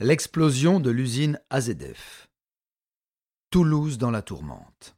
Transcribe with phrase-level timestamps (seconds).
[0.00, 2.28] L'explosion de l'usine AZF.
[3.50, 4.96] Toulouse dans la tourmente.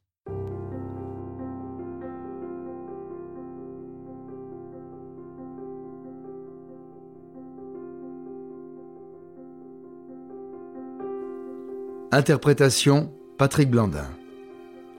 [12.11, 14.09] Interprétation Patrick Blandin.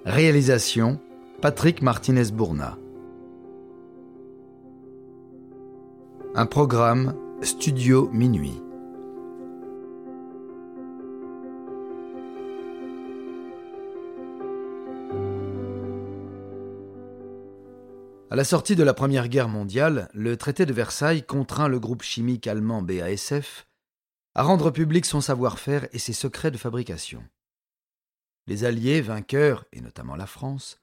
[0.06, 1.02] Réalisation
[1.42, 2.78] Patrick Martinez-Bourna.
[6.36, 8.62] Un programme Studio Minuit.
[18.30, 22.04] À la sortie de la Première Guerre mondiale, le traité de Versailles contraint le groupe
[22.04, 23.68] chimique allemand BASF
[24.36, 27.24] à rendre public son savoir-faire et ses secrets de fabrication.
[28.46, 30.82] Les Alliés, vainqueurs, et notamment la France,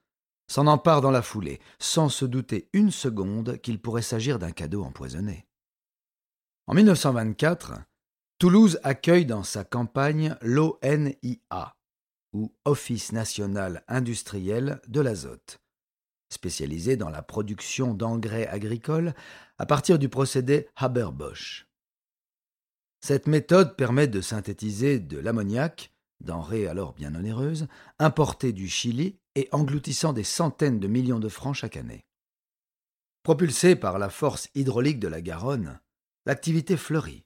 [0.49, 4.83] s'en emparent dans la foulée, sans se douter une seconde qu'il pourrait s'agir d'un cadeau
[4.83, 5.47] empoisonné.
[6.67, 7.75] En 1924,
[8.39, 11.77] Toulouse accueille dans sa campagne l'ONIA,
[12.33, 15.61] ou Office national industriel de l'azote,
[16.35, 19.15] spécialisé dans la production d'engrais agricoles
[19.59, 21.67] à partir du procédé Haber-Bosch.
[23.01, 27.69] Cette méthode permet de synthétiser de l'ammoniac, denrée alors bien onéreuse,
[27.99, 32.05] importée du Chili et engloutissant des centaines de millions de francs chaque année.
[33.23, 35.81] Propulsée par la force hydraulique de la Garonne,
[36.27, 37.25] l'activité fleurit.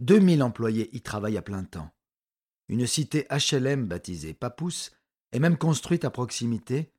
[0.00, 1.90] 2000 employés y travaillent à plein temps.
[2.68, 4.90] Une cité HLM baptisée Papous
[5.32, 6.92] est même construite à proximité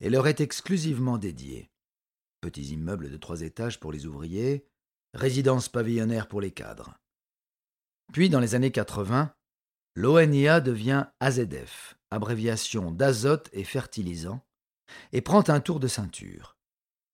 [0.00, 1.70] et leur est exclusivement dédiée.
[2.40, 4.66] Petits immeubles de trois étages pour les ouvriers,
[5.14, 6.98] résidences pavillonnaires pour les cadres.
[8.12, 9.34] Puis, dans les années 80,
[9.94, 14.44] l'ONIA devient AZF, abréviation d'azote et fertilisant,
[15.12, 16.56] et prend un tour de ceinture.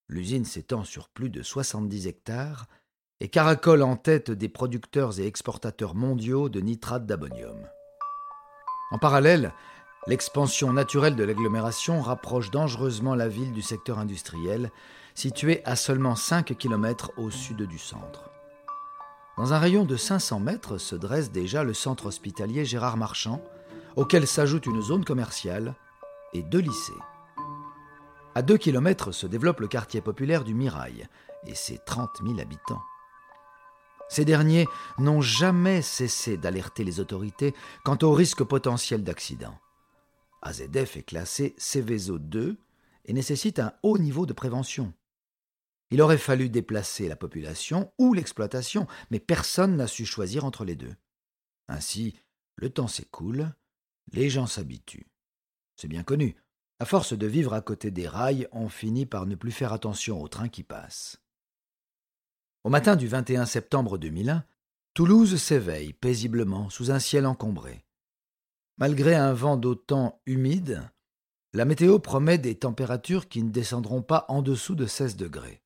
[0.09, 2.67] L'usine s'étend sur plus de 70 hectares
[3.19, 7.67] et caracole en tête des producteurs et exportateurs mondiaux de nitrate d'ammonium.
[8.91, 9.53] En parallèle,
[10.07, 14.71] l'expansion naturelle de l'agglomération rapproche dangereusement la ville du secteur industriel,
[15.15, 18.29] situé à seulement 5 km au sud du centre.
[19.37, 23.41] Dans un rayon de 500 mètres se dresse déjà le centre hospitalier Gérard Marchand,
[23.95, 25.75] auquel s'ajoute une zone commerciale
[26.33, 26.93] et deux lycées.
[28.35, 31.07] À 2 km se développe le quartier populaire du Mirail
[31.45, 32.81] et ses 30 000 habitants.
[34.09, 34.67] Ces derniers
[34.99, 39.57] n'ont jamais cessé d'alerter les autorités quant au risque potentiel d'accident.
[40.43, 42.57] AZF est classé Céveso 2
[43.05, 44.93] et nécessite un haut niveau de prévention.
[45.89, 50.75] Il aurait fallu déplacer la population ou l'exploitation, mais personne n'a su choisir entre les
[50.75, 50.95] deux.
[51.67, 52.15] Ainsi,
[52.55, 53.53] le temps s'écoule,
[54.11, 55.07] les gens s'habituent.
[55.75, 56.35] C'est bien connu.
[56.79, 60.21] À force de vivre à côté des rails, on finit par ne plus faire attention
[60.21, 61.21] aux trains qui passent.
[62.63, 64.43] Au matin du 21 septembre 2001,
[64.93, 67.85] Toulouse s'éveille paisiblement sous un ciel encombré.
[68.77, 70.89] Malgré un vent d'autant humide,
[71.53, 75.61] la météo promet des températures qui ne descendront pas en dessous de 16 degrés.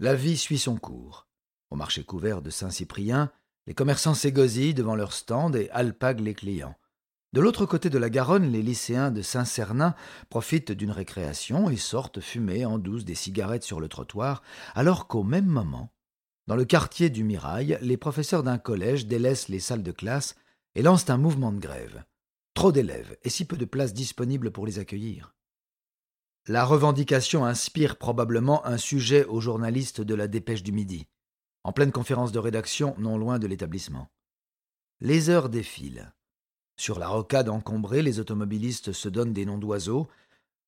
[0.00, 1.28] La vie suit son cours.
[1.70, 3.30] Au marché couvert de Saint-Cyprien,
[3.68, 6.74] les commerçants s'égosillent devant leurs stands et alpaguent les clients.
[7.32, 9.94] De l'autre côté de la Garonne, les lycéens de Saint-Cernin
[10.28, 14.42] profitent d'une récréation et sortent fumer en douce des cigarettes sur le trottoir,
[14.74, 15.92] alors qu'au même moment,
[16.46, 20.34] dans le quartier du Mirail, les professeurs d'un collège délaissent les salles de classe
[20.76, 22.04] et lancent un mouvement de grève.
[22.54, 25.34] Trop d'élèves et si peu de places disponibles pour les accueillir.
[26.46, 31.08] La revendication inspire probablement un sujet aux journalistes de la Dépêche du Midi,
[31.64, 34.08] en pleine conférence de rédaction non loin de l'établissement.
[35.00, 36.12] Les heures défilent.
[36.76, 40.08] Sur la rocade encombrée, les automobilistes se donnent des noms d'oiseaux.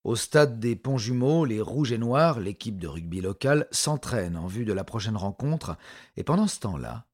[0.05, 4.47] Au stade des Ponts Jumeaux, les Rouges et Noirs, l'équipe de rugby locale, s'entraînent en
[4.47, 5.77] vue de la prochaine rencontre,
[6.17, 7.07] et pendant ce temps-là,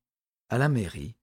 [0.48, 1.16] à la mairie,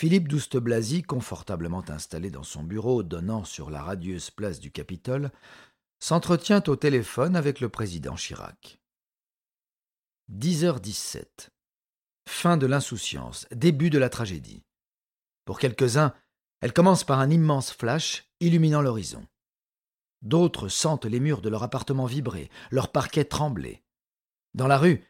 [0.00, 5.32] Philippe Douste-Blazy, confortablement installé dans son bureau donnant sur la radieuse place du Capitole,
[5.98, 8.78] s'entretient au téléphone avec le président Chirac.
[10.32, 11.48] 10h17.
[12.28, 14.62] Fin de l'insouciance, début de la tragédie.
[15.44, 16.14] Pour quelques-uns,
[16.60, 19.26] elle commence par un immense flash illuminant l'horizon.
[20.22, 23.82] D'autres sentent les murs de leur appartement vibrer, leur parquet trembler.
[24.54, 25.04] Dans la rue,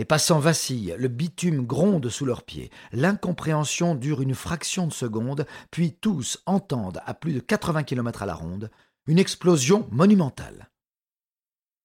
[0.00, 5.44] les passants vacillent, le bitume gronde sous leurs pieds, l'incompréhension dure une fraction de seconde,
[5.70, 8.70] puis tous entendent, à plus de 80 km à la ronde,
[9.06, 10.70] une explosion monumentale.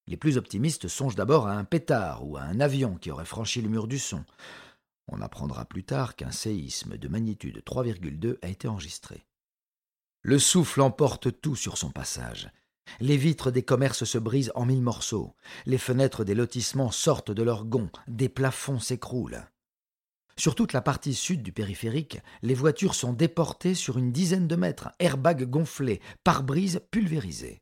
[0.08, 3.62] Les plus optimistes songent d'abord à un pétard ou à un avion qui aurait franchi
[3.62, 4.24] le mur du son.
[5.10, 9.26] On apprendra plus tard qu'un séisme de magnitude 3,2 a été enregistré.
[10.22, 12.50] Le souffle emporte tout sur son passage.
[13.00, 15.36] Les vitres des commerces se brisent en mille morceaux,
[15.66, 19.48] les fenêtres des lotissements sortent de leurs gonds, des plafonds s'écroulent.
[20.38, 24.56] Sur toute la partie sud du périphérique, les voitures sont déportées sur une dizaine de
[24.56, 27.62] mètres, airbags gonflés, pare-brise pulvérisés.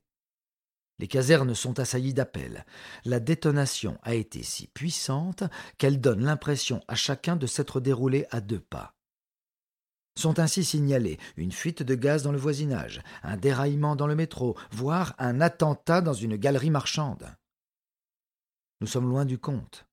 [0.99, 2.65] Les casernes sont assaillies d'appels.
[3.05, 5.43] La détonation a été si puissante
[5.77, 8.95] qu'elle donne l'impression à chacun de s'être déroulée à deux pas.
[10.15, 14.55] Sont ainsi signalés une fuite de gaz dans le voisinage, un déraillement dans le métro,
[14.71, 17.35] voire un attentat dans une galerie marchande.
[18.81, 19.87] Nous sommes loin du compte.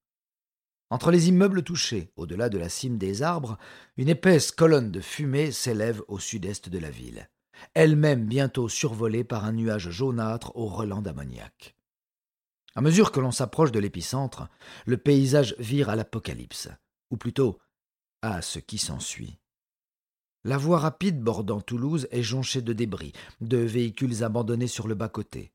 [0.90, 3.56] Entre les immeubles touchés, au-delà de la cime des arbres,
[3.96, 7.30] une épaisse colonne de fumée s'élève au sud-est de la ville,
[7.74, 11.76] elle-même bientôt survolée par un nuage jaunâtre au relent d'ammoniac.
[12.74, 14.48] À mesure que l'on s'approche de l'épicentre,
[14.86, 16.68] le paysage vire à l'apocalypse,
[17.10, 17.60] ou plutôt
[18.22, 19.38] à ce qui s'ensuit.
[20.42, 25.52] La voie rapide bordant Toulouse est jonchée de débris, de véhicules abandonnés sur le bas-côté.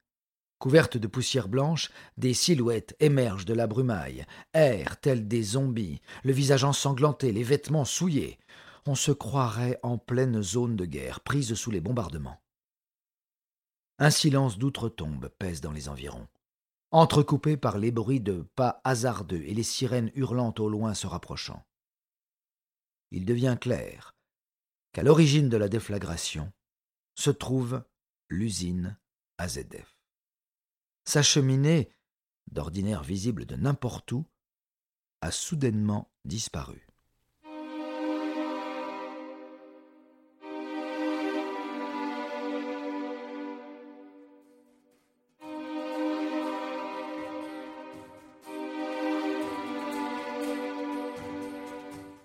[0.59, 6.33] Couvertes de poussière blanche, des silhouettes émergent de la brumaille, errent tels des zombies, le
[6.33, 8.37] visage ensanglanté, les vêtements souillés.
[8.85, 12.39] On se croirait en pleine zone de guerre, prise sous les bombardements.
[13.97, 16.27] Un silence d'outre-tombe pèse dans les environs,
[16.91, 21.65] entrecoupé par les bruits de pas hasardeux et les sirènes hurlantes au loin se rapprochant.
[23.09, 24.14] Il devient clair
[24.95, 26.53] qu'à l'origine de la déflagration
[27.15, 27.83] se trouve
[28.30, 28.97] l'usine
[29.38, 30.00] AZF.
[31.03, 31.92] Sa cheminée,
[32.50, 34.25] d'ordinaire visible de n'importe où,
[35.19, 36.88] a soudainement disparu.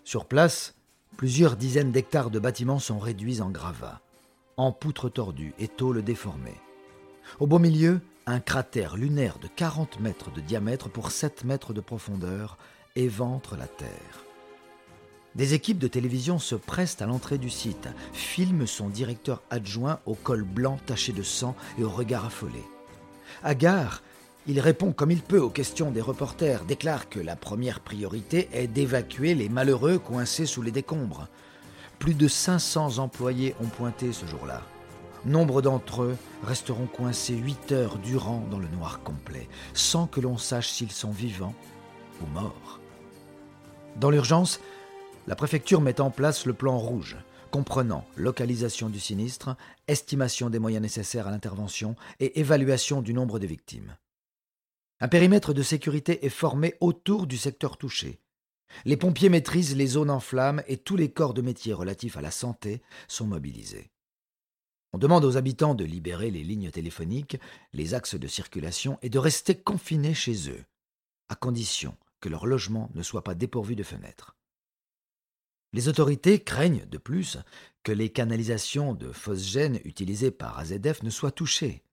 [0.05, 0.80] Sur place,
[1.21, 4.01] Plusieurs dizaines d'hectares de bâtiments sont réduits en gravats,
[4.57, 6.59] en poutres tordues et tôles déformées.
[7.41, 11.83] Au beau milieu, un cratère lunaire de 40 mètres de diamètre pour 7 mètres de
[11.83, 12.57] profondeur
[12.97, 14.25] éventre la Terre.
[15.35, 20.15] Des équipes de télévision se pressent à l'entrée du site, filment son directeur adjoint au
[20.15, 22.65] col blanc taché de sang et au regard affolé.
[23.43, 24.03] Agar
[24.47, 28.69] il répond comme il peut aux questions des reporters, déclare que la première priorité est
[28.69, 31.29] d'évacuer les malheureux coincés sous les décombres.
[31.99, 34.63] Plus de 500 employés ont pointé ce jour-là.
[35.27, 40.39] Nombre d'entre eux resteront coincés huit heures durant dans le noir complet, sans que l'on
[40.39, 41.55] sache s'ils sont vivants
[42.23, 42.81] ou morts.
[43.97, 44.61] Dans l'urgence,
[45.27, 47.19] la préfecture met en place le plan rouge,
[47.51, 49.57] comprenant localisation du sinistre,
[49.87, 53.95] estimation des moyens nécessaires à l'intervention et évaluation du nombre de victimes.
[55.01, 58.21] Un périmètre de sécurité est formé autour du secteur touché.
[58.85, 62.21] Les pompiers maîtrisent les zones en flammes et tous les corps de métier relatifs à
[62.21, 63.91] la santé sont mobilisés.
[64.93, 67.39] On demande aux habitants de libérer les lignes téléphoniques,
[67.73, 70.65] les axes de circulation et de rester confinés chez eux,
[71.29, 74.37] à condition que leur logement ne soit pas dépourvu de fenêtres.
[75.73, 77.39] Les autorités craignent, de plus,
[77.85, 81.85] que les canalisations de phosgène utilisées par AZF ne soient touchées.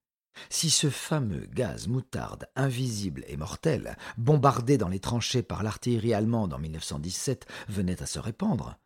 [0.49, 6.53] Si ce fameux gaz moutarde invisible et mortel, bombardé dans les tranchées par l'artillerie allemande
[6.53, 8.77] en 1917, venait à se répandre,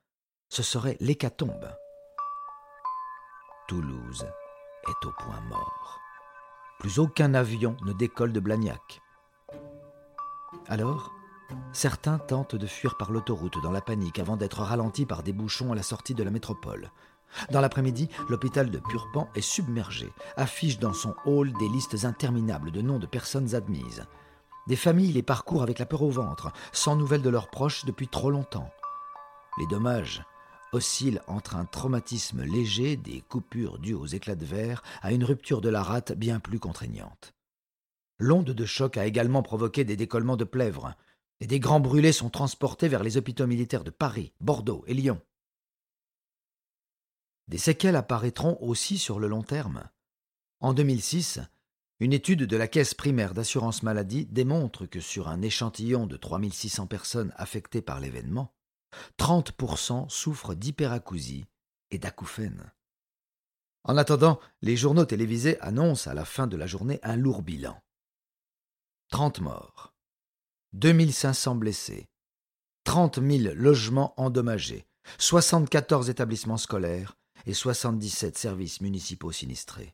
[0.50, 1.72] ce serait l'hécatombe.
[3.68, 4.26] Toulouse
[4.88, 6.00] est au point mort.
[6.80, 9.02] Plus aucun avion ne décolle de Blagnac.
[10.68, 11.14] Alors,
[11.74, 15.72] certains tentent de fuir par l'autoroute dans la panique avant d'être ralentis par des bouchons
[15.72, 16.92] à la sortie de la métropole.
[17.52, 22.82] Dans l'après-midi, l'hôpital de Purpan est submergé, affiche dans son hall des listes interminables de
[22.82, 24.06] noms de personnes admises.
[24.68, 28.08] Des familles les parcourent avec la peur au ventre, sans nouvelles de leurs proches depuis
[28.08, 28.70] trop longtemps.
[29.58, 30.24] Les dommages
[30.72, 35.62] oscillent entre un traumatisme léger, des coupures dues aux éclats de verre, à une rupture
[35.62, 37.34] de la rate bien plus contraignante.
[38.20, 40.94] L'onde de choc a également provoqué des décollements de plèvres,
[41.40, 45.20] et des grands brûlés sont transportés vers les hôpitaux militaires de Paris, Bordeaux et Lyon.
[47.52, 49.84] Des séquelles apparaîtront aussi sur le long terme.
[50.62, 51.42] En 2006,
[52.00, 56.88] une étude de la Caisse primaire d'assurance maladie démontre que sur un échantillon de 3600
[56.88, 58.56] personnes affectées par l'événement,
[59.20, 61.46] 30% souffrent d'hyperacousie
[61.90, 62.72] et d'acouphènes.
[63.84, 67.78] En attendant, les journaux télévisés annoncent à la fin de la journée un lourd bilan.
[69.10, 69.94] 30 morts,
[70.72, 72.08] 2500 blessés,
[72.86, 79.94] 30 000 logements endommagés, 74 établissements scolaires, et 77 services municipaux sinistrés.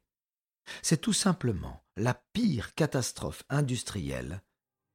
[0.82, 4.42] C'est tout simplement la pire catastrophe industrielle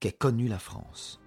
[0.01, 1.21] qu'ait connue la France.